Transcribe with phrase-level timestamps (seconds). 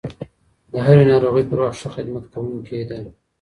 [0.71, 2.97] د هري ناروغۍ پر وخت ښه خدمت کوونکې ده